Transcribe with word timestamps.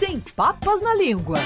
sem 0.00 0.18
papas 0.18 0.80
na 0.80 0.94
língua. 0.94 1.36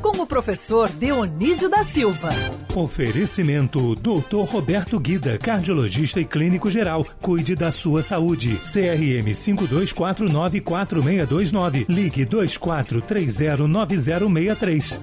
Com 0.00 0.22
o 0.22 0.26
professor 0.26 0.88
Dionísio 0.88 1.68
da 1.68 1.82
Silva. 1.82 2.28
Oferecimento 2.72 3.96
Dr. 3.96 4.48
Roberto 4.48 5.00
Guida, 5.00 5.36
cardiologista 5.36 6.20
e 6.20 6.24
clínico 6.24 6.70
geral. 6.70 7.04
Cuide 7.20 7.56
da 7.56 7.72
sua 7.72 8.04
saúde. 8.04 8.58
CRM 8.58 9.34
52494629. 9.34 11.86
Ligue 11.88 12.24
24309063. 12.26 15.00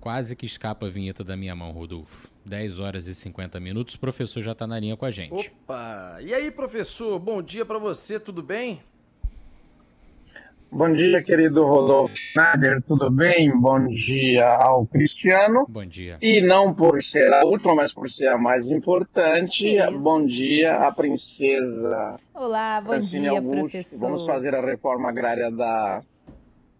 Quase 0.00 0.34
que 0.34 0.46
escapa 0.46 0.86
a 0.86 0.88
vinheta 0.88 1.22
da 1.22 1.36
minha 1.36 1.54
mão, 1.54 1.72
Rodolfo. 1.72 2.26
10 2.46 2.78
horas 2.78 3.06
e 3.06 3.14
50 3.14 3.60
minutos, 3.60 3.96
o 3.96 4.00
professor 4.00 4.40
já 4.40 4.52
está 4.52 4.66
na 4.66 4.80
linha 4.80 4.96
com 4.96 5.04
a 5.04 5.10
gente. 5.10 5.34
Opa! 5.34 6.16
E 6.22 6.32
aí, 6.32 6.50
professor? 6.50 7.18
Bom 7.18 7.42
dia 7.42 7.66
para 7.66 7.78
você, 7.78 8.18
tudo 8.18 8.42
bem? 8.42 8.80
Bom 10.70 10.92
dia, 10.92 11.22
querido 11.22 11.64
Rodolfo 11.64 12.14
Schneider, 12.16 12.82
tudo 12.82 13.10
bem? 13.10 13.50
Bom 13.58 13.86
dia 13.86 14.46
ao 14.46 14.86
Cristiano. 14.86 15.64
Bom 15.68 15.86
dia. 15.86 16.18
E 16.20 16.40
não 16.40 16.74
por 16.74 17.02
ser 17.02 17.32
a 17.32 17.44
última, 17.44 17.74
mas 17.74 17.94
por 17.94 18.10
ser 18.10 18.28
a 18.28 18.36
mais 18.36 18.70
importante, 18.70 19.76
bom 19.92 20.26
dia 20.26 20.76
à 20.78 20.92
princesa. 20.92 22.16
Olá, 22.34 22.80
bom 22.80 22.88
Francine 22.90 23.22
dia, 23.22 23.38
Augusto. 23.38 23.60
professor. 23.60 23.98
Vamos 23.98 24.26
fazer 24.26 24.54
a 24.54 24.60
reforma 24.60 25.08
agrária 25.08 25.50
da 25.50 26.02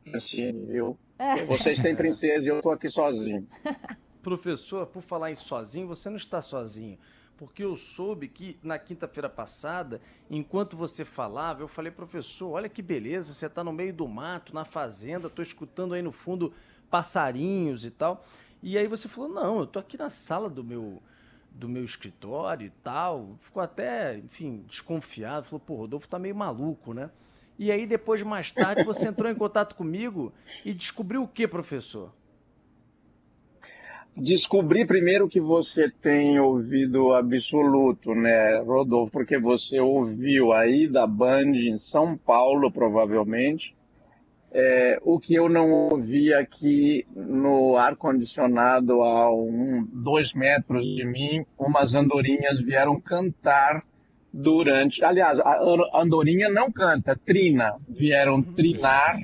Francine, 0.05 0.67
viu? 0.67 0.99
É. 1.19 1.45
Vocês 1.45 1.81
têm 1.81 1.95
princesa 1.95 2.47
e 2.47 2.51
eu 2.51 2.61
tô 2.61 2.71
aqui 2.71 2.89
sozinho. 2.91 3.47
Professor, 4.23 4.87
por 4.87 5.03
falar 5.03 5.31
em 5.31 5.37
sozinho, 5.37 5.87
você 5.87 6.11
não 6.11 6.17
está 6.17 6.43
sozinho. 6.43 6.99
Porque 7.37 7.63
eu 7.63 7.77
soube 7.77 8.29
que 8.29 8.57
na 8.63 8.79
quinta-feira 8.79 9.29
passada, 9.29 10.01
enquanto 10.31 10.77
você 10.77 11.05
falava, 11.05 11.63
eu 11.63 11.69
falei, 11.69 11.93
professor, 11.93 12.51
olha 12.51 12.69
que 12.69 12.81
beleza, 12.81 13.35
você 13.35 13.47
está 13.47 13.63
no 13.63 13.73
meio 13.73 13.93
do 13.93 14.09
mato, 14.09 14.55
na 14.55 14.65
fazenda, 14.65 15.27
estou 15.27 15.43
escutando 15.43 15.93
aí 15.93 16.01
no 16.01 16.13
fundo 16.13 16.53
passarinhos 16.91 17.85
e 17.85 17.91
tal. 17.91 18.25
E 18.63 18.79
aí 18.79 18.87
você 18.89 19.07
falou, 19.07 19.29
não, 19.29 19.59
eu 19.59 19.65
estou 19.65 19.81
aqui 19.81 19.99
na 19.99 20.09
sala 20.09 20.49
do 20.49 20.65
meu, 20.65 21.03
do 21.51 21.69
meu 21.69 21.85
escritório 21.85 22.67
e 22.67 22.71
tal. 22.83 23.37
Ficou 23.41 23.63
até, 23.63 24.17
enfim, 24.17 24.65
desconfiado. 24.67 25.47
Falou, 25.47 25.61
pô, 25.61 25.75
Rodolfo 25.77 26.09
tá 26.09 26.19
meio 26.19 26.35
maluco, 26.35 26.95
né? 26.95 27.11
E 27.59 27.71
aí, 27.71 27.87
depois, 27.87 28.23
mais 28.23 28.53
tarde, 28.53 28.85
você 28.85 29.09
entrou 29.09 29.31
em 29.31 29.35
contato 29.35 29.77
comigo 29.77 30.33
e 30.65 30.75
descobriu 30.75 31.23
o 31.23 31.29
que, 31.29 31.47
professor? 31.49 32.13
Descobri 34.17 34.87
primeiro 34.87 35.29
que 35.29 35.41
você 35.41 35.91
tem 35.91 36.41
ouvido 36.41 37.13
absoluto, 37.13 38.15
né, 38.15 38.63
Rodolfo? 38.63 39.13
Porque 39.13 39.39
você 39.39 39.79
ouviu 39.79 40.55
aí 40.55 40.89
da 40.89 41.07
Band 41.07 41.53
em 41.55 41.77
São 41.77 42.17
Paulo, 42.17 42.73
provavelmente, 42.73 43.77
é, 44.51 44.99
o 45.03 45.21
que 45.21 45.35
eu 45.35 45.51
não 45.51 45.71
ouvi 45.71 46.33
aqui 46.33 47.07
no 47.15 47.77
ar-condicionado 47.77 49.03
a 49.03 49.31
um, 49.31 49.87
dois 49.93 50.33
metros 50.33 50.87
de 50.87 51.05
mim, 51.05 51.45
umas 51.59 51.95
andorinhas 51.95 52.59
vieram 52.59 52.99
cantar 52.99 53.85
durante. 54.33 55.05
Aliás, 55.05 55.39
a 55.41 55.61
andorinha 56.01 56.49
não 56.49 56.73
canta, 56.73 57.21
trina. 57.23 57.77
Vieram 57.87 58.43
trinar 58.43 59.21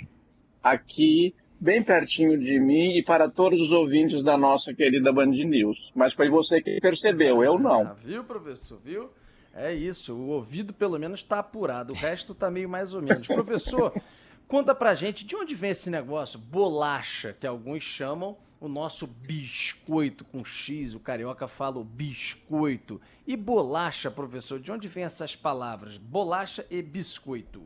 aqui 0.62 1.34
bem 1.62 1.80
pertinho 1.82 2.36
de 2.38 2.58
mim 2.58 2.96
e 2.96 3.02
para 3.04 3.30
todos 3.30 3.60
os 3.60 3.70
ouvintes 3.70 4.20
da 4.22 4.36
nossa 4.36 4.74
querida 4.74 5.12
Band 5.12 5.26
News. 5.26 5.92
Mas 5.94 6.12
foi 6.12 6.28
você 6.28 6.60
que 6.60 6.80
percebeu, 6.80 7.42
eu 7.44 7.54
Ah, 7.54 7.58
não. 7.60 7.94
viu, 7.94 8.24
professor? 8.24 8.80
Viu? 8.84 9.10
É 9.54 9.72
isso, 9.72 10.12
o 10.14 10.28
ouvido 10.30 10.72
pelo 10.72 10.98
menos 10.98 11.20
está 11.20 11.38
apurado, 11.38 11.92
o 11.92 11.96
resto 11.96 12.34
tá 12.34 12.50
meio 12.50 12.68
mais 12.68 12.94
ou 12.94 13.00
menos. 13.02 13.26
Professor, 13.28 13.92
conta 14.48 14.74
pra 14.74 14.94
gente 14.96 15.24
de 15.24 15.36
onde 15.36 15.54
vem 15.54 15.70
esse 15.70 15.88
negócio, 15.88 16.38
bolacha, 16.38 17.36
que 17.38 17.46
alguns 17.46 17.82
chamam 17.84 18.36
o 18.60 18.66
nosso 18.68 19.06
biscoito 19.06 20.24
com 20.24 20.44
X, 20.44 20.94
o 20.94 21.00
carioca 21.00 21.46
fala 21.46 21.78
o 21.78 21.84
biscoito. 21.84 23.00
E 23.26 23.36
bolacha, 23.36 24.10
professor, 24.10 24.58
de 24.58 24.72
onde 24.72 24.88
vem 24.88 25.04
essas 25.04 25.36
palavras? 25.36 25.96
Bolacha 25.98 26.64
e 26.70 26.80
biscoito. 26.82 27.62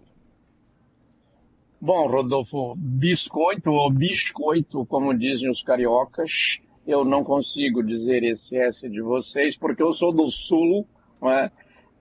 Bom, 1.79 2.07
Rodolfo, 2.07 2.75
biscoito 2.75 3.71
ou 3.71 3.93
biscoito, 3.93 4.87
como 4.87 5.13
dizem 5.13 5.51
os 5.51 5.63
cariocas, 5.63 6.59
eu 6.87 7.05
não 7.05 7.23
consigo 7.23 7.83
dizer 7.83 8.25
esse 8.25 8.57
S 8.57 8.89
de 8.89 9.03
vocês, 9.03 9.59
porque 9.59 9.83
eu 9.83 9.93
sou 9.93 10.11
do 10.11 10.27
Sul, 10.31 10.87
é? 11.23 11.51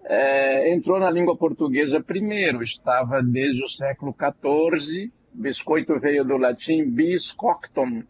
É, 0.06 0.74
entrou 0.74 0.98
na 0.98 1.12
língua 1.12 1.36
portuguesa 1.36 2.02
primeiro, 2.02 2.64
estava 2.64 3.22
desde 3.22 3.62
o 3.64 3.68
século 3.68 4.16
XIV. 4.16 5.12
Biscoito 5.34 6.00
veio 6.00 6.24
do 6.24 6.38
latim 6.38 6.90
bis 6.90 7.34
coctum, 7.34 8.02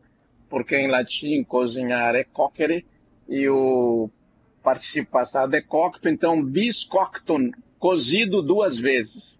porque 0.48 0.78
em 0.78 0.88
latim 0.88 1.44
cozinhar 1.44 2.14
é 2.14 2.24
coccere 2.24 2.86
e 3.28 3.50
o 3.50 4.08
participio 4.62 5.10
passado 5.10 5.56
é 5.56 5.62
cocto, 5.62 6.08
então 6.08 6.44
bis 6.44 6.84
coctum, 6.84 7.50
cozido 7.80 8.44
duas 8.44 8.80
vezes. 8.80 9.40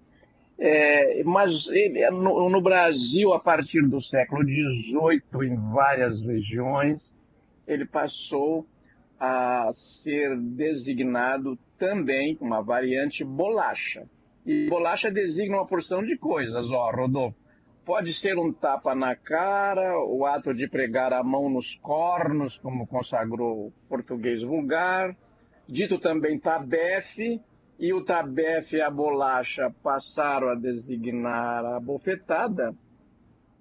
É, 0.58 1.22
mas 1.26 1.68
ele, 1.70 2.10
no, 2.12 2.50
no, 2.50 2.62
Brasil, 2.62 3.34
a 3.34 3.40
partir 3.40 3.82
do 3.82 4.02
século 4.02 4.42
XVIII, 4.44 5.50
em 5.50 5.56
várias 5.74 6.22
regiões, 6.22 7.14
ele 7.68 7.86
passou 7.86 8.66
a 9.20 9.68
ser 9.72 10.38
designado 10.38 11.58
também 11.78 12.38
uma 12.40 12.62
variante 12.62 13.24
bolacha. 13.24 14.08
E 14.46 14.70
bolacha 14.70 15.12
designa 15.12 15.58
uma 15.58 15.68
porção 15.68 16.04
de 16.04 16.18
coisas, 16.18 16.70
ó, 16.72 16.92
Rodolfo. 16.92 17.38
Pode 17.84 18.14
ser 18.14 18.38
um 18.38 18.52
tapa 18.52 18.96
na 18.96 19.16
cara, 19.16 20.00
o 20.00 20.26
ato 20.26 20.54
de 20.54 20.68
pregar 20.68 21.14
a 21.14 21.24
mão 21.24 21.50
nos 21.50 21.76
cornos, 21.76 22.58
como 22.58 22.88
consagrou 22.88 23.68
o 23.68 23.74
português 23.88 24.42
vulgar. 24.42 25.16
Dito 25.68 26.00
também 26.00 26.40
tabefe, 26.40 27.40
e 27.78 27.94
o 27.94 28.04
tabefe 28.04 28.78
e 28.78 28.82
a 28.82 28.90
bolacha 28.90 29.74
passaram 29.84 30.50
a 30.50 30.56
designar 30.56 31.66
a 31.66 31.80
bofetada, 31.80 32.74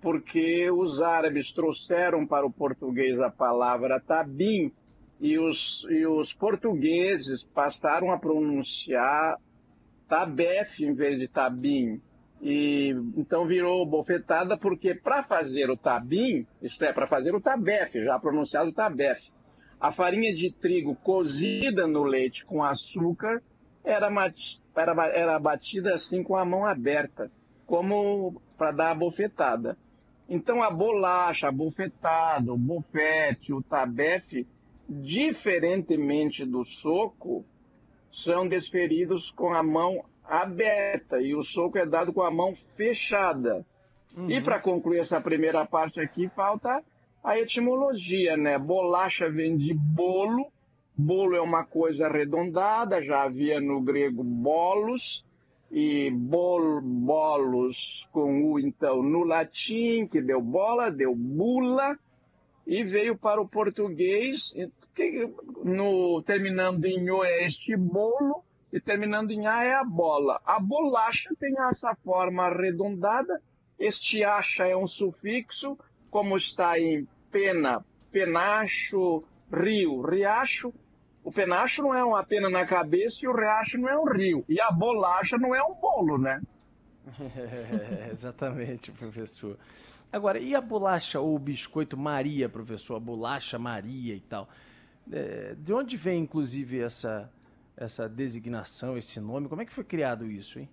porque 0.01 0.71
os 0.71 1.03
árabes 1.03 1.53
trouxeram 1.53 2.27
para 2.27 2.47
o 2.47 2.53
português 2.53 3.19
a 3.21 3.31
palavra 3.31 4.01
tabim 4.01 4.71
e 5.21 5.39
os, 5.39 5.87
e 5.91 6.07
os 6.07 6.33
portugueses 6.33 7.43
passaram 7.43 8.13
a 8.13 8.19
pronunciar 8.19 9.37
tabefe 10.09 10.85
em 10.85 10.95
vez 10.95 11.19
de 11.19 11.27
tabim. 11.27 12.01
E 12.43 12.91
então 13.17 13.47
virou 13.47 13.87
bofetada 13.87 14.57
porque 14.57 14.95
para 14.95 15.23
fazer 15.23 15.71
o 15.71 15.77
tabim, 15.77 16.47
isto 16.61 16.85
é, 16.85 16.93
para 16.93 17.07
fazer 17.07 17.35
o 17.35 17.41
tabefe, 17.41 18.05
já 18.05 18.19
pronunciado 18.19 18.71
tabefe, 18.73 19.33
a 19.81 19.91
farinha 19.91 20.33
de 20.35 20.53
trigo 20.53 20.95
cozida 20.97 21.87
no 21.87 22.05
leite 22.05 22.45
com 22.45 22.63
açúcar 22.63 23.43
era, 23.84 24.09
era, 24.75 25.06
era 25.09 25.39
batida 25.39 25.95
assim 25.95 26.22
com 26.22 26.37
a 26.37 26.45
mão 26.45 26.67
aberta, 26.67 27.31
como 27.67 28.41
para 28.56 28.72
dar 28.72 28.91
a 28.91 28.95
bofetada. 28.95 29.77
Então 30.28 30.62
a 30.62 30.71
bolacha, 30.71 31.49
a 31.49 31.53
bofetada, 31.53 32.53
o 32.53 32.59
bofete, 32.59 33.53
o 33.53 33.62
tabefe, 33.62 34.47
diferentemente 34.89 36.45
do 36.45 36.65
soco, 36.65 37.45
são 38.11 38.49
desferidos 38.49 39.31
com 39.31 39.53
a 39.53 39.62
mão 39.62 40.05
aberta 40.25 41.21
e 41.21 41.34
o 41.34 41.43
soco 41.43 41.77
é 41.77 41.84
dado 41.84 42.12
com 42.12 42.22
a 42.22 42.31
mão 42.31 42.55
fechada. 42.55 43.66
Uhum. 44.16 44.31
E 44.31 44.41
para 44.41 44.61
concluir 44.61 45.01
essa 45.01 45.21
primeira 45.21 45.66
parte 45.66 46.01
aqui, 46.01 46.28
falta 46.28 46.83
a 47.22 47.39
etimologia, 47.39 48.37
né? 48.37 48.59
Bolacha 48.59 49.28
vem 49.31 49.56
de 49.56 49.75
bolo, 49.75 50.53
Bolo 50.97 51.34
é 51.34 51.41
uma 51.41 51.65
coisa 51.65 52.06
arredondada, 52.06 53.03
já 53.03 53.25
havia 53.25 53.60
no 53.60 53.81
grego 53.81 54.22
bolos, 54.22 55.27
e 55.71 56.09
bol, 56.09 56.81
bolos 56.81 58.09
com 58.13 58.53
U, 58.53 58.60
então, 58.60 59.03
no 59.03 59.24
latim, 59.24 60.07
que 60.07 60.22
deu 60.22 60.41
bola, 60.41 60.92
deu 60.92 61.13
bula, 61.16 61.98
e 62.65 62.84
veio 62.84 63.19
para 63.19 63.42
o 63.42 63.48
português, 63.48 64.54
que, 64.95 65.28
no, 65.65 66.22
terminando 66.22 66.84
em 66.84 67.10
O 67.10 67.24
é 67.24 67.45
este 67.45 67.77
bolo, 67.77 68.45
e 68.72 68.80
terminando 68.80 69.33
em 69.33 69.48
A 69.48 69.65
é 69.65 69.74
a 69.74 69.84
bola. 69.84 70.41
A 70.47 70.60
bolacha 70.60 71.30
tem 71.41 71.53
essa 71.71 71.92
forma 72.04 72.45
arredondada, 72.45 73.42
este 73.78 74.22
acha 74.22 74.69
é 74.69 74.77
um 74.77 74.86
sufixo, 74.86 75.77
como 76.09 76.36
está 76.36 76.78
em 76.78 77.09
pena, 77.33 77.84
penacho, 78.13 79.24
rio, 79.53 80.01
riacho, 80.03 80.72
o 81.24 81.32
penacho 81.32 81.82
não 81.82 81.94
é 81.94 82.04
uma 82.04 82.22
pena 82.22 82.50
na 82.50 82.66
cabeça 82.66 83.24
e 83.24 83.28
o 83.28 83.34
riacho 83.34 83.78
não 83.78 83.88
é 83.88 83.98
um 83.98 84.04
rio. 84.04 84.44
E 84.47 84.60
a 84.60 84.71
bolacha 84.71 85.38
não 85.38 85.54
é 85.54 85.62
um 85.62 85.74
bolo, 85.74 86.18
né? 86.18 86.41
É, 87.18 88.10
exatamente, 88.12 88.92
professor. 88.92 89.59
Agora, 90.12 90.38
e 90.38 90.54
a 90.54 90.60
bolacha 90.60 91.18
ou 91.18 91.34
o 91.34 91.38
biscoito 91.38 91.97
Maria, 91.97 92.47
professor? 92.47 92.97
A 92.97 93.00
bolacha 93.00 93.59
Maria 93.59 94.15
e 94.15 94.21
tal. 94.21 94.48
É, 95.10 95.54
de 95.59 95.72
onde 95.72 95.97
vem, 95.97 96.22
inclusive, 96.22 96.78
essa, 96.80 97.32
essa 97.74 98.06
designação, 98.06 98.98
esse 98.98 99.18
nome? 99.18 99.48
Como 99.48 99.62
é 99.62 99.65
que 99.65 99.72
foi 99.72 99.84
criado 99.84 100.30
isso, 100.30 100.59
hein? 100.59 100.68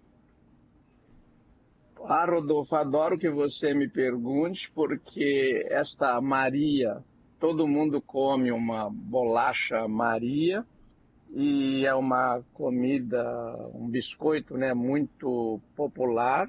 Ah, 2.04 2.26
Rodolfo, 2.26 2.76
adoro 2.76 3.18
que 3.18 3.30
você 3.30 3.74
me 3.74 3.88
pergunte, 3.88 4.70
porque 4.72 5.66
esta 5.70 6.20
Maria, 6.20 7.02
todo 7.42 7.68
mundo 7.68 8.00
come 8.00 8.50
uma 8.52 8.88
bolacha 8.90 9.88
Maria, 9.88 10.64
e 11.34 11.86
é 11.88 11.96
uma 11.96 12.44
comida, 12.54 13.24
um 13.74 13.90
biscoito 13.90 14.56
né, 14.58 14.76
muito 14.76 15.60
popular 15.76 16.48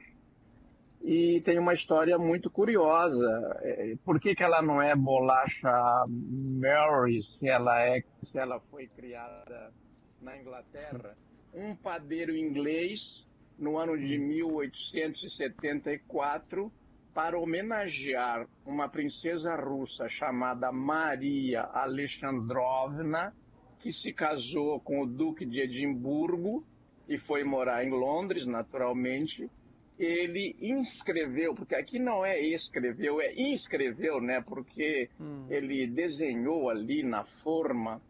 e 1.00 1.40
tem 1.40 1.58
uma 1.58 1.72
história 1.72 2.18
muito 2.18 2.50
curiosa. 2.50 3.26
É, 3.62 3.94
por 4.04 4.20
que, 4.20 4.34
que 4.34 4.44
ela 4.44 4.60
não 4.60 4.82
é 4.82 4.94
bolacha 4.94 5.72
Mary 6.08 7.22
se 7.22 7.48
ela, 7.48 7.82
é, 7.82 8.04
se 8.22 8.38
ela 8.38 8.60
foi 8.70 8.86
criada 8.88 9.72
na 10.20 10.36
Inglaterra? 10.36 11.16
Um 11.54 11.74
padeiro 11.74 12.36
inglês, 12.36 13.26
no 13.58 13.78
ano 13.78 13.98
de 13.98 14.18
1874, 14.18 16.70
para 17.14 17.38
homenagear 17.38 18.46
uma 18.64 18.88
princesa 18.88 19.54
russa 19.54 20.08
chamada 20.08 20.72
Maria 20.72 21.62
Alexandrovna, 21.62 23.34
que 23.78 23.92
se 23.92 24.12
casou 24.12 24.80
com 24.80 25.02
o 25.02 25.06
Duque 25.06 25.44
de 25.44 25.60
Edimburgo 25.60 26.64
e 27.08 27.18
foi 27.18 27.44
morar 27.44 27.84
em 27.84 27.90
Londres, 27.90 28.46
naturalmente. 28.46 29.50
Ele 29.98 30.56
inscreveu, 30.60 31.54
porque 31.54 31.74
aqui 31.74 31.98
não 31.98 32.24
é 32.24 32.40
escreveu, 32.40 33.20
é 33.20 33.34
inscreveu, 33.34 34.20
né? 34.20 34.40
Porque 34.40 35.10
hum. 35.20 35.46
ele 35.50 35.86
desenhou 35.86 36.70
ali 36.70 37.02
na 37.02 37.24
forma 37.24 38.00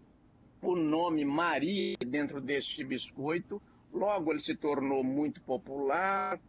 o 0.62 0.76
nome 0.76 1.24
Maria 1.24 1.96
dentro 2.06 2.40
deste 2.40 2.84
biscoito. 2.84 3.60
Logo 3.92 4.30
ele 4.30 4.40
se 4.40 4.56
tornou 4.56 5.02
muito 5.02 5.42
popular, 5.42 6.40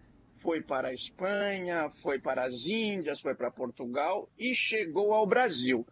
foi 0.44 0.62
para 0.62 0.90
a 0.90 0.94
Espanha, 0.94 1.90
foi 1.96 2.20
para 2.20 2.44
as 2.44 2.68
Índias, 2.68 3.22
foi 3.22 3.34
para 3.34 3.50
Portugal 3.50 4.30
e 4.38 4.54
chegou 4.54 5.14
ao 5.14 5.26
Brasil 5.26 5.86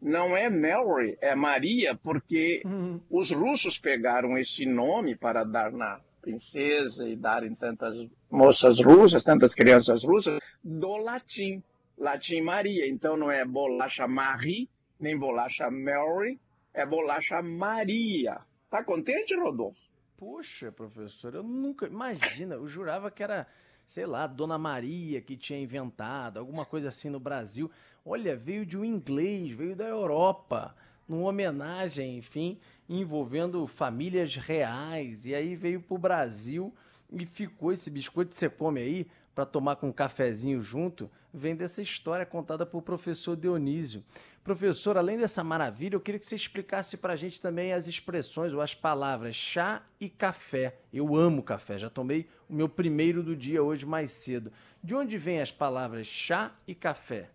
não 0.00 0.36
é 0.36 0.48
Mary, 0.48 1.18
é 1.20 1.34
Maria, 1.34 1.94
porque 1.96 2.62
uhum. 2.64 3.00
os 3.10 3.30
russos 3.32 3.78
pegaram 3.78 4.38
esse 4.38 4.64
nome 4.64 5.16
para 5.16 5.44
dar 5.44 5.72
na 5.72 6.00
princesa 6.22 7.08
e 7.08 7.16
darem 7.16 7.54
tantas 7.54 8.06
moças 8.30 8.78
russas, 8.80 9.24
tantas 9.24 9.54
crianças 9.54 10.04
russas, 10.04 10.38
do 10.62 10.96
latim, 10.98 11.62
latim 11.96 12.40
Maria. 12.42 12.88
Então 12.88 13.16
não 13.16 13.30
é 13.30 13.44
bolacha 13.44 14.06
Marie, 14.06 14.68
nem 15.00 15.18
bolacha 15.18 15.70
Mary, 15.70 16.38
é 16.72 16.86
bolacha 16.86 17.42
Maria. 17.42 18.38
Tá 18.70 18.84
contente, 18.84 19.34
Rodolfo? 19.34 19.80
Poxa, 20.16 20.72
professor, 20.72 21.34
eu 21.34 21.42
nunca. 21.42 21.86
Imagina, 21.86 22.56
eu 22.56 22.66
jurava 22.66 23.10
que 23.10 23.22
era, 23.22 23.46
sei 23.88 24.04
lá, 24.04 24.26
Dona 24.26 24.58
Maria 24.58 25.20
que 25.20 25.34
tinha 25.34 25.58
inventado, 25.58 26.38
alguma 26.38 26.64
coisa 26.64 26.88
assim 26.88 27.08
no 27.08 27.18
Brasil. 27.18 27.70
Olha, 28.04 28.36
veio 28.36 28.64
de 28.64 28.76
um 28.76 28.84
inglês, 28.84 29.50
veio 29.50 29.74
da 29.74 29.86
Europa, 29.86 30.76
numa 31.08 31.30
homenagem, 31.30 32.18
enfim, 32.18 32.58
envolvendo 32.86 33.66
famílias 33.66 34.36
reais. 34.36 35.24
E 35.24 35.34
aí 35.34 35.56
veio 35.56 35.80
para 35.80 35.94
o 35.94 35.98
Brasil 35.98 36.72
e 37.10 37.24
ficou 37.24 37.72
esse 37.72 37.90
biscoito 37.90 38.30
que 38.30 38.36
você 38.36 38.50
come 38.50 38.78
aí 38.78 39.06
para 39.34 39.46
tomar 39.46 39.76
com 39.76 39.88
um 39.88 39.92
cafezinho 39.92 40.60
junto, 40.60 41.10
vem 41.32 41.54
dessa 41.54 41.82
história 41.82 42.24
contada 42.26 42.64
por 42.64 42.82
professor 42.82 43.36
Dionísio. 43.36 44.02
Professor, 44.42 44.96
além 44.96 45.18
dessa 45.18 45.44
maravilha, 45.44 45.96
eu 45.96 46.00
queria 46.00 46.18
que 46.18 46.26
você 46.26 46.34
explicasse 46.34 46.96
para 46.96 47.12
a 47.12 47.16
gente 47.16 47.40
também 47.40 47.72
as 47.72 47.86
expressões 47.86 48.52
ou 48.52 48.60
as 48.60 48.74
palavras 48.74 49.36
chá 49.36 49.82
e 50.00 50.08
café. 50.08 50.78
Eu 50.92 51.14
amo 51.14 51.42
café, 51.42 51.76
já 51.76 51.90
tomei 51.90 52.26
o 52.48 52.54
meu 52.54 52.68
primeiro 52.68 53.22
do 53.22 53.36
dia 53.36 53.62
hoje 53.62 53.84
mais 53.84 54.10
cedo. 54.10 54.50
De 54.82 54.94
onde 54.94 55.18
vêm 55.18 55.40
as 55.40 55.52
palavras 55.52 56.06
chá 56.06 56.52
e 56.66 56.74
café? 56.74 57.28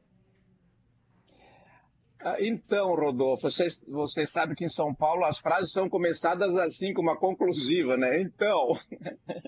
Ah, 2.25 2.37
então, 2.39 2.95
Rodolfo, 2.95 3.49
você, 3.49 3.67
você 3.85 4.25
sabe 4.25 4.55
que 4.55 4.63
em 4.63 4.69
São 4.69 4.95
Paulo 4.95 5.25
as 5.25 5.39
frases 5.39 5.73
são 5.73 5.89
começadas 5.89 6.55
assim, 6.55 6.93
com 6.93 7.01
uma 7.01 7.17
conclusiva, 7.17 7.97
né? 7.97 8.21
Então, 8.21 8.69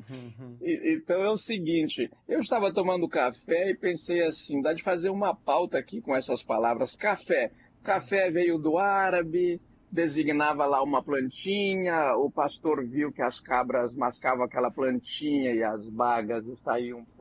uhum. 0.10 0.57
então 0.62 1.24
é 1.24 1.30
o 1.30 1.38
seguinte, 1.38 2.12
eu 2.27 2.42
estava 2.42 2.74
tomando 2.74 3.07
café 3.07 3.69
e 3.69 3.77
pensei 3.77 4.24
assim, 4.24 4.62
dá 4.62 4.74
de 4.74 4.83
fazer 4.83 5.10
uma 5.10 5.33
pauta 5.33 5.77
aqui 5.77 6.01
com 6.01 6.13
essas 6.13 6.44
palavras. 6.44 6.95
Café. 6.98 7.50
Café 7.81 8.30
veio 8.30 8.57
do 8.57 8.77
árabe, 8.77 9.62
designava 9.89 10.66
lá 10.66 10.83
uma 10.83 11.01
plantinha, 11.01 12.13
o 12.18 12.30
pastor 12.30 12.86
viu 12.86 13.13
que 13.13 13.22
as 13.22 13.39
cabras 13.39 13.95
mascavam 13.95 14.44
aquela 14.44 14.69
plantinha 14.69 15.54
e 15.54 15.63
as 15.63 15.88
bagas 15.89 16.44
saíam 16.60 17.06
pulando 17.06 17.15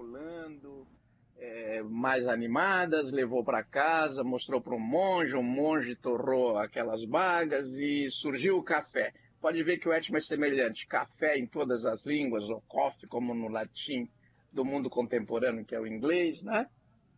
é, 1.75 1.83
mais 1.83 2.29
animadas, 2.29 3.11
levou 3.11 3.45
para 3.45 3.65
casa, 3.65 4.23
mostrou 4.23 4.61
para 4.61 4.75
o 4.75 4.81
monge, 4.81 5.35
o 5.35 5.43
monge 5.43 5.97
torrou 5.97 6.59
aquelas 6.59 7.05
bagas 7.05 7.69
e 7.79 8.09
surgiu 8.11 8.59
o 8.59 8.63
café. 8.63 9.13
Pode 9.41 9.63
ver 9.63 9.79
que 9.79 9.89
o 9.89 9.93
étimo 9.93 10.17
é 10.17 10.21
semelhante, 10.21 10.87
café 10.87 11.37
em 11.37 11.47
todas 11.47 11.85
as 11.85 12.07
línguas, 12.07 12.49
ou 12.49 12.63
coffee, 12.69 13.09
como 13.09 13.35
no 13.35 13.49
latim 13.49 14.09
do 14.53 14.65
mundo 14.65 14.89
contemporâneo, 14.89 15.65
que 15.65 15.75
é 15.75 15.81
o 15.81 15.87
inglês, 15.87 16.43
né? 16.43 16.67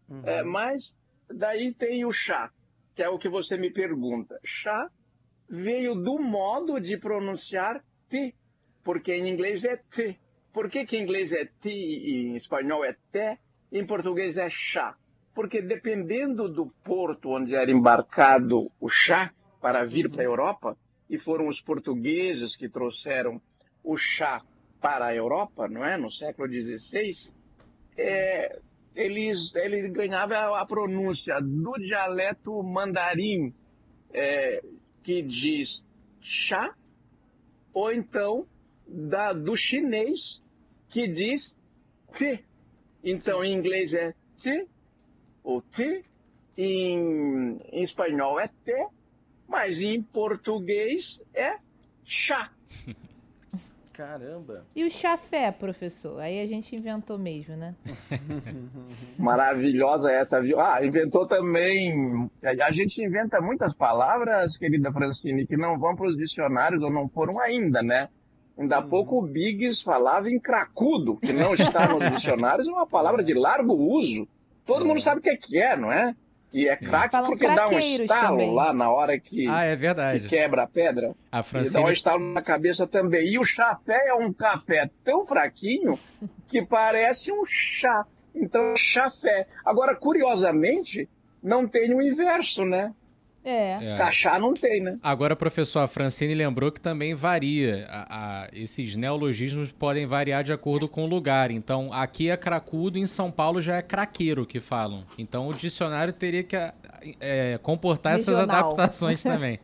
Uhum. 0.09 0.23
É, 0.25 0.43
mas 0.43 0.99
daí 1.29 1.75
tem 1.75 2.05
o 2.05 2.11
chá, 2.11 2.51
que 2.95 3.03
é 3.03 3.09
o 3.09 3.19
que 3.19 3.29
você 3.29 3.57
me 3.57 3.71
pergunta. 3.71 4.39
Chá 4.43 4.91
veio 5.49 5.95
do 5.95 6.19
modo 6.19 6.81
de 6.81 6.97
pronunciar 6.97 7.85
T, 8.09 8.35
porque 8.83 9.13
em 9.13 9.29
inglês 9.29 9.65
é 9.65 9.77
T. 9.77 10.19
Por 10.53 10.71
que, 10.71 10.87
que 10.87 10.97
em 10.97 11.03
inglês 11.03 11.33
é 11.33 11.45
T 11.45 11.69
e 11.69 12.29
em 12.29 12.37
espanhol 12.37 12.85
é 12.85 12.97
T? 13.13 13.39
Em 13.71 13.87
português 13.87 14.37
é 14.37 14.49
chá, 14.49 14.97
porque 15.35 15.61
dependendo 15.61 16.49
do 16.49 16.67
porto 16.85 17.31
onde 17.31 17.55
era 17.55 17.71
embarcado 17.71 18.71
o 18.81 18.89
chá 18.89 19.33
para 19.61 19.85
vir 19.85 20.11
para 20.11 20.23
a 20.23 20.25
Europa, 20.25 20.77
e 21.09 21.19
foram 21.19 21.49
os 21.49 21.61
portugueses 21.61 22.57
que 22.57 22.69
trouxeram 22.69 23.41
o 23.83 23.97
chá 23.97 24.43
para 24.81 25.07
a 25.07 25.15
Europa, 25.15 25.69
não 25.69 25.85
é, 25.85 25.97
no 25.97 26.11
século 26.11 26.49
XVI, 26.49 27.33
é, 27.97 28.61
eles, 28.95 29.55
ele 29.55 29.89
ganhava 29.89 30.59
a 30.59 30.67
pronúncia 30.67 31.41
do 31.41 31.75
dialeto 31.75 32.63
mandarim, 32.63 33.53
é, 34.13 34.63
que 35.03 35.23
diz 35.23 35.85
chá, 36.21 36.75
ou 37.73 37.93
então 37.93 38.47
da, 38.87 39.33
do 39.33 39.57
chinês, 39.57 40.43
que 40.89 41.09
diz 41.09 41.59
te. 42.13 42.45
Então, 43.09 43.45
em 43.45 43.55
inglês 43.55 43.95
é 43.95 44.13
te, 44.37 44.67
ou 45.45 45.63
te, 45.63 46.05
em, 46.59 47.57
em 47.71 47.81
espanhol 47.81 48.41
é 48.41 48.49
te, 48.49 48.89
mas 49.49 49.81
em 49.81 50.03
português 50.03 51.25
é 51.33 51.55
chá. 52.05 52.51
Caramba! 53.95 54.67
E 54.75 54.85
o 54.85 54.91
chafé, 54.91 55.53
professor? 55.53 56.19
Aí 56.21 56.41
a 56.41 56.47
gente 56.47 56.75
inventou 56.75 57.17
mesmo, 57.17 57.57
né? 57.57 57.77
Maravilhosa 59.17 60.11
essa, 60.11 60.43
viu? 60.43 60.61
Ah, 60.61 60.85
inventou 60.85 61.29
também. 61.29 62.29
A 62.43 62.73
gente 62.73 63.01
inventa 63.01 63.41
muitas 63.41 63.73
palavras, 63.75 64.59
querida 64.59 64.93
Francine, 64.93 65.47
que 65.47 65.57
não 65.57 65.79
vão 65.79 65.95
para 65.95 66.09
os 66.09 66.17
dicionários 66.17 66.83
ou 66.83 66.93
não 66.93 67.09
foram 67.09 67.39
ainda, 67.41 67.83
né? 67.83 68.09
Ainda 68.59 68.77
há 68.77 68.81
uhum. 68.81 68.89
pouco 68.89 69.19
o 69.19 69.23
Biggs 69.23 69.83
falava 69.83 70.31
em 70.31 70.39
cracudo, 70.39 71.17
que 71.17 71.33
não 71.33 71.55
está 71.55 71.89
nos 71.89 72.11
dicionários, 72.15 72.69
é 72.69 72.73
uma 72.73 72.87
palavra 72.87 73.23
de 73.23 73.35
largo 73.35 73.75
uso. 73.75 74.27
Todo 74.65 74.85
é. 74.85 74.89
mundo 74.89 75.01
sabe 75.01 75.21
o 75.21 75.23
que 75.23 75.31
é, 75.31 75.37
que 75.37 75.61
é, 75.61 75.77
não 75.77 75.93
é? 75.93 76.15
E 76.53 76.69
é 76.69 76.77
craque 76.77 77.17
porque 77.27 77.47
dá 77.47 77.69
um 77.69 77.79
estalo 77.79 78.39
também. 78.39 78.55
lá 78.55 78.73
na 78.73 78.91
hora 78.91 79.19
que, 79.19 79.47
ah, 79.47 79.65
é 79.65 79.77
verdade. 79.77 80.21
que 80.21 80.29
quebra 80.29 80.63
a 80.63 80.67
pedra. 80.67 81.15
A 81.31 81.43
Francine... 81.43 81.77
E 81.77 81.83
dá 81.83 81.87
um 81.87 81.93
estalo 81.93 82.33
na 82.33 82.41
cabeça 82.41 82.87
também. 82.87 83.29
E 83.29 83.39
o 83.39 83.45
chafé 83.45 84.09
é 84.09 84.15
um 84.15 84.33
café 84.33 84.89
tão 85.05 85.25
fraquinho 85.25 85.99
que 86.49 86.65
parece 86.65 87.31
um 87.31 87.45
chá. 87.45 88.07
Então, 88.35 88.75
chafé. 88.75 89.47
Agora, 89.65 89.95
curiosamente, 89.95 91.07
não 91.43 91.69
tem 91.69 91.95
o 91.95 92.01
inverso, 92.01 92.65
né? 92.65 92.95
É. 93.47 93.93
é. 93.93 93.97
Cachá 93.97 94.41
não 94.41 94.53
tem, 94.53 94.83
né? 94.83 94.99
Agora, 95.01 95.37
professor, 95.37 95.79
a 95.79 95.87
Francine 95.87 96.35
lembrou 96.35 96.73
que 96.73 96.81
também 96.81 97.15
varia. 97.15 97.87
A, 97.89 98.43
a, 98.43 98.49
esses 98.53 98.97
neologismos 98.97 99.71
podem 99.71 100.05
variar 100.05 100.43
de 100.43 100.53
acordo 100.53 100.89
com 100.89 101.05
o 101.05 101.07
lugar. 101.07 101.53
Então, 101.53 101.93
aqui 101.93 102.29
é 102.29 102.37
cracudo, 102.37 102.99
em 102.99 103.07
São 103.07 103.31
Paulo 103.31 103.63
já 103.63 103.77
é 103.77 103.83
craqueiro 103.83 104.45
que 104.45 104.59
falam. 104.59 105.05
Então, 105.17 105.49
o 105.49 105.55
dicionário 105.55 106.13
teria 106.13 106.43
que 106.43 106.57
é, 107.21 107.57
comportar 107.63 108.17
Regional. 108.17 108.41
essas 108.41 108.51
adaptações 108.51 109.23
também. 109.25 109.61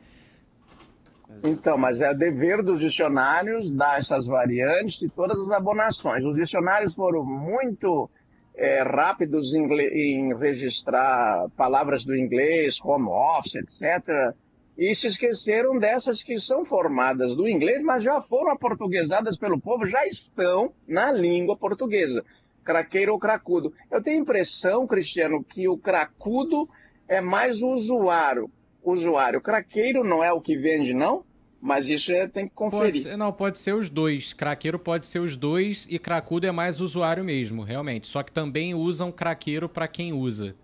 Então, 1.42 1.76
mas 1.76 2.00
é 2.00 2.14
dever 2.14 2.62
dos 2.62 2.78
dicionários 2.78 3.68
dar 3.68 3.98
essas 3.98 4.28
variantes 4.28 5.02
e 5.02 5.08
todas 5.08 5.40
as 5.40 5.50
abonações. 5.50 6.24
Os 6.24 6.36
dicionários 6.36 6.94
foram 6.94 7.24
muito 7.24 8.08
é, 8.54 8.82
rápidos 8.82 9.54
em, 9.54 9.64
em, 9.64 10.36
registrar 10.36 11.48
palavras 11.56 12.04
do 12.04 12.14
inglês, 12.14 12.78
home 12.84 13.08
office, 13.08 13.56
etc. 13.56 14.34
E 14.76 14.94
se 14.94 15.06
esqueceram 15.06 15.78
dessas 15.78 16.22
que 16.22 16.38
são 16.38 16.64
formadas 16.64 17.34
do 17.34 17.48
inglês, 17.48 17.82
mas 17.82 18.02
já 18.02 18.20
foram 18.20 18.52
aportuguesadas 18.52 19.38
pelo 19.38 19.60
povo, 19.60 19.84
já 19.84 20.06
estão 20.06 20.72
na 20.86 21.12
língua 21.12 21.56
portuguesa. 21.56 22.24
craqueiro 22.64 23.12
ou 23.12 23.18
cracudo. 23.18 23.72
Eu 23.90 24.02
tenho 24.02 24.18
a 24.18 24.22
impressão, 24.22 24.86
Cristiano, 24.86 25.42
que 25.42 25.68
o 25.68 25.76
cracudo 25.76 26.68
é 27.08 27.20
mais 27.20 27.60
o 27.62 27.68
usuário. 27.68 28.50
Usuário. 28.82 29.40
Craqueiro 29.40 30.04
não 30.04 30.22
é 30.22 30.32
o 30.32 30.40
que 30.40 30.56
vende, 30.56 30.94
não? 30.94 31.24
Mas 31.62 31.88
isso 31.88 32.10
é, 32.10 32.26
tem 32.26 32.48
que 32.48 32.54
conferir. 32.56 32.92
Pode 32.92 33.02
ser, 33.02 33.16
não, 33.16 33.32
pode 33.32 33.56
ser 33.56 33.72
os 33.72 33.88
dois. 33.88 34.32
Craqueiro 34.32 34.80
pode 34.80 35.06
ser 35.06 35.20
os 35.20 35.36
dois 35.36 35.86
e 35.88 35.96
cracudo 35.96 36.44
é 36.44 36.50
mais 36.50 36.80
usuário 36.80 37.22
mesmo, 37.22 37.62
realmente. 37.62 38.08
Só 38.08 38.20
que 38.24 38.32
também 38.32 38.74
usam 38.74 39.12
craqueiro 39.12 39.68
para 39.68 39.86
quem 39.86 40.12
usa, 40.12 40.56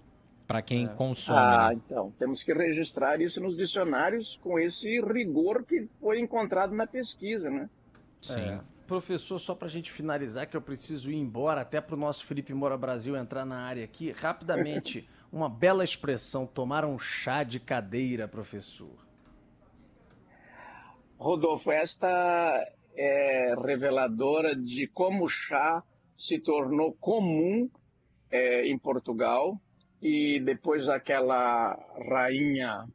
para 0.44 0.60
quem 0.60 0.86
é. 0.86 0.88
consome. 0.88 1.38
Ah, 1.38 1.68
né? 1.68 1.80
então. 1.86 2.12
Temos 2.18 2.42
que 2.42 2.52
registrar 2.52 3.20
isso 3.20 3.40
nos 3.40 3.56
dicionários 3.56 4.40
com 4.42 4.58
esse 4.58 5.00
rigor 5.00 5.62
que 5.62 5.88
foi 6.00 6.18
encontrado 6.18 6.74
na 6.74 6.84
pesquisa, 6.84 7.48
né? 7.48 7.70
Sim. 8.20 8.40
É. 8.40 8.60
Professor, 8.84 9.38
só 9.38 9.54
para 9.54 9.68
a 9.68 9.70
gente 9.70 9.92
finalizar, 9.92 10.48
que 10.48 10.56
eu 10.56 10.62
preciso 10.62 11.12
ir 11.12 11.16
embora, 11.16 11.60
até 11.60 11.80
para 11.80 11.94
o 11.94 11.98
nosso 11.98 12.26
Felipe 12.26 12.52
Moura 12.52 12.76
Brasil 12.76 13.14
entrar 13.14 13.44
na 13.44 13.60
área 13.60 13.84
aqui, 13.84 14.10
rapidamente, 14.10 15.08
uma 15.30 15.48
bela 15.48 15.84
expressão, 15.84 16.44
tomar 16.44 16.84
um 16.84 16.98
chá 16.98 17.44
de 17.44 17.60
cadeira, 17.60 18.26
professor. 18.26 19.07
Rodolfo, 21.18 21.72
esta 21.72 22.64
é 22.96 23.54
reveladora 23.60 24.54
de 24.54 24.86
como 24.86 25.24
o 25.24 25.28
chá 25.28 25.82
se 26.16 26.38
tornou 26.38 26.94
comum 26.94 27.68
é, 28.30 28.68
em 28.68 28.78
Portugal 28.78 29.60
e 30.00 30.38
depois 30.38 30.88
aquela 30.88 31.76
rainha, 32.08 32.86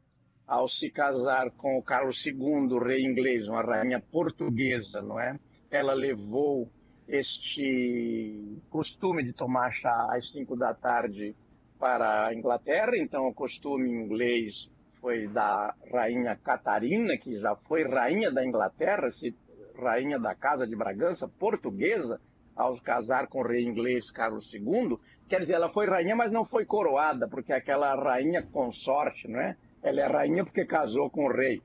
ao 0.46 0.66
se 0.66 0.90
casar 0.90 1.50
com 1.50 1.76
o 1.76 1.82
Carlos 1.82 2.24
II, 2.24 2.78
rei 2.82 3.02
inglês, 3.02 3.46
uma 3.46 3.62
rainha 3.62 4.00
portuguesa, 4.00 5.02
não 5.02 5.20
é? 5.20 5.38
Ela 5.70 5.92
levou 5.92 6.70
este 7.06 8.58
costume 8.70 9.22
de 9.22 9.34
tomar 9.34 9.70
chá 9.70 10.08
às 10.12 10.30
cinco 10.30 10.56
da 10.56 10.72
tarde 10.72 11.36
para 11.78 12.28
a 12.28 12.34
Inglaterra, 12.34 12.92
então 12.96 13.28
o 13.28 13.34
costume 13.34 13.90
inglês 13.90 14.70
foi 15.04 15.28
da 15.28 15.74
rainha 15.92 16.34
Catarina, 16.34 17.18
que 17.18 17.38
já 17.38 17.54
foi 17.54 17.84
rainha 17.86 18.32
da 18.32 18.42
Inglaterra, 18.42 19.10
se, 19.10 19.36
rainha 19.78 20.18
da 20.18 20.34
Casa 20.34 20.66
de 20.66 20.74
Bragança, 20.74 21.28
portuguesa, 21.28 22.18
ao 22.56 22.80
casar 22.80 23.26
com 23.26 23.40
o 23.40 23.46
rei 23.46 23.64
inglês 23.64 24.10
Carlos 24.10 24.50
II. 24.54 24.96
Quer 25.28 25.40
dizer, 25.40 25.56
ela 25.56 25.68
foi 25.68 25.86
rainha, 25.86 26.16
mas 26.16 26.32
não 26.32 26.42
foi 26.42 26.64
coroada, 26.64 27.28
porque 27.28 27.52
aquela 27.52 27.94
rainha 27.94 28.42
consorte, 28.50 29.28
não 29.28 29.38
é? 29.40 29.54
Ela 29.82 30.00
é 30.00 30.06
rainha 30.06 30.42
porque 30.42 30.64
casou 30.64 31.10
com 31.10 31.26
o 31.26 31.32
rei. 31.32 31.60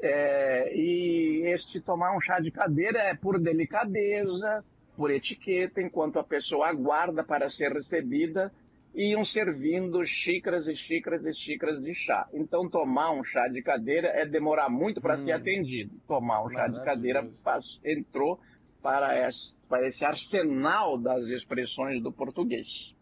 É, 0.00 0.72
e 0.72 1.48
este 1.48 1.80
tomar 1.80 2.16
um 2.16 2.20
chá 2.20 2.38
de 2.38 2.52
cadeira 2.52 3.00
é 3.00 3.16
por 3.16 3.40
delicadeza, 3.40 4.64
por 4.96 5.10
etiqueta, 5.10 5.82
enquanto 5.82 6.20
a 6.20 6.22
pessoa 6.22 6.68
aguarda 6.68 7.24
para 7.24 7.48
ser 7.48 7.72
recebida 7.72 8.52
iam 8.94 9.24
servindo 9.24 10.04
xícaras 10.04 10.66
e 10.66 10.74
xícaras 10.74 11.24
e 11.24 11.32
xícaras 11.32 11.82
de 11.82 11.94
chá. 11.94 12.28
Então, 12.32 12.68
tomar 12.68 13.12
um 13.12 13.22
chá 13.22 13.46
de 13.48 13.62
cadeira 13.62 14.08
é 14.08 14.26
demorar 14.26 14.68
muito 14.68 15.00
para 15.00 15.14
hum. 15.14 15.18
ser 15.18 15.32
atendido. 15.32 15.94
Tomar 16.06 16.44
um 16.44 16.50
chá 16.50 16.66
de 16.66 16.82
cadeira 16.84 17.28
entrou 17.84 18.40
para 18.82 19.28
esse, 19.28 19.66
para 19.68 19.86
esse 19.86 20.04
arsenal 20.04 20.98
das 20.98 21.28
expressões 21.28 22.02
do 22.02 22.12
português. 22.12 22.96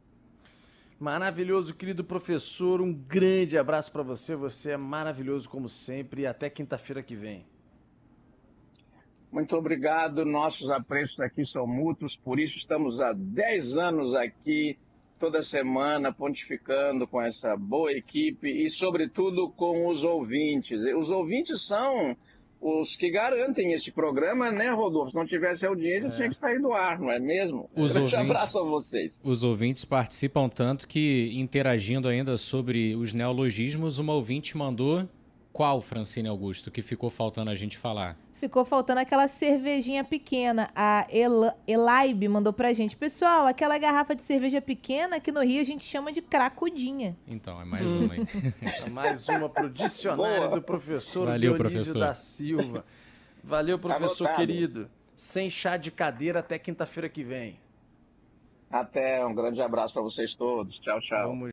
Maravilhoso, 0.99 1.75
querido 1.75 2.03
professor. 2.03 2.81
Um 2.81 2.93
grande 2.93 3.59
abraço 3.59 3.93
para 3.93 4.03
você. 4.03 4.35
Você 4.35 4.73
é 4.73 4.77
maravilhoso 4.77 5.49
como 5.49 5.69
sempre. 5.69 6.23
E 6.23 6.27
até 6.27 6.49
quinta-feira 6.49 7.03
que 7.03 7.15
vem. 7.15 7.45
Muito 9.31 9.55
obrigado. 9.55 10.25
Nossos 10.25 10.71
apreços 10.71 11.21
aqui 11.21 11.45
são 11.45 11.67
mútuos, 11.67 12.17
por 12.17 12.41
isso 12.41 12.57
estamos 12.57 13.01
há 13.01 13.13
10 13.13 13.77
anos 13.77 14.15
aqui 14.15 14.79
toda 15.19 15.43
semana 15.43 16.13
pontificando 16.13 17.07
com 17.07 17.21
essa 17.21 17.57
boa 17.57 17.93
equipe 17.93 18.49
e, 18.49 18.69
sobretudo, 18.71 19.51
com 19.51 19.89
os 19.89 20.05
ouvintes. 20.05 20.83
Os 20.97 21.11
ouvintes 21.11 21.67
são 21.67 22.17
os 22.61 22.97
que 22.97 23.11
garantem 23.11 23.73
este 23.73 23.93
programa, 23.93 24.51
né, 24.51 24.71
Rodolfo? 24.71 25.11
Se 25.11 25.17
não 25.17 25.27
tivesse 25.27 25.67
audiência, 25.67 26.09
é. 26.09 26.11
tinha 26.11 26.29
que 26.29 26.37
sair 26.37 26.61
do 26.61 26.73
ar, 26.73 26.99
não 26.99 27.11
é 27.11 27.19
mesmo? 27.19 27.69
Os 27.75 27.95
um 27.95 28.03
ouvintes, 28.03 28.15
abraço 28.15 28.59
a 28.59 28.65
vocês. 28.65 29.23
Os 29.25 29.43
ouvintes 29.43 29.85
participam 29.85 30.49
tanto 30.49 30.89
que, 30.89 31.31
interagindo 31.35 32.09
ainda 32.09 32.37
sobre 32.37 32.95
os 32.97 33.13
neologismos, 33.13 33.99
uma 33.99 34.15
ouvinte 34.15 34.57
mandou 34.57 35.09
qual, 35.57 35.81
Francine 35.81 36.29
Augusto, 36.29 36.71
que 36.71 36.83
ficou 36.83 37.09
faltando 37.09 37.49
a 37.49 37.55
gente 37.55 37.79
falar? 37.79 38.15
ficou 38.35 38.63
faltando 38.63 39.01
aquela 39.01 39.27
cervejinha 39.27 40.05
pequena. 40.05 40.71
A 40.77 41.07
El 41.09 41.51
Elaib 41.67 42.29
mandou 42.29 42.53
pra 42.53 42.75
gente. 42.75 42.95
Pessoal, 42.95 43.47
aquela 43.47 43.79
garrafa 43.79 44.15
de 44.15 44.23
cerveja 44.23 44.61
pequena 44.61 45.19
que 45.19 45.33
no 45.33 45.41
Rio 45.41 45.63
a 45.63 45.65
gente 45.65 45.83
chama 45.83 46.13
de 46.13 46.21
cracudinha. 46.21 47.17
Então, 47.27 47.59
é 47.59 47.65
mais 47.65 47.87
uma 47.87 48.13
aí. 48.13 48.21
é 48.85 48.91
mais 48.91 49.27
uma 49.31 49.49
pro 49.49 49.71
dicionário 49.71 50.49
Boa. 50.49 50.57
do 50.57 50.63
professor 50.63 51.25
Valeu, 51.25 51.57
Dionísio 51.57 51.79
professor. 51.79 51.99
da 52.01 52.13
Silva. 52.13 52.85
Valeu, 53.43 53.79
professor 53.79 54.29
querido. 54.35 54.91
Sem 55.17 55.49
chá 55.49 55.79
de 55.79 55.91
cadeira 55.91 56.41
até 56.41 56.59
quinta-feira 56.59 57.09
que 57.09 57.25
vem. 57.25 57.59
Até, 58.71 59.25
um 59.25 59.35
grande 59.35 59.63
abraço 59.63 59.95
para 59.95 60.03
vocês 60.03 60.35
todos. 60.35 60.79
Tchau, 60.79 61.01
tchau. 61.01 61.29
Vamos 61.29 61.41